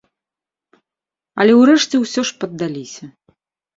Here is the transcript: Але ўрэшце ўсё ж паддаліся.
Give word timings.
Але 1.43 1.53
ўрэшце 1.59 1.95
ўсё 2.05 2.21
ж 2.31 2.41
паддаліся. 2.45 3.03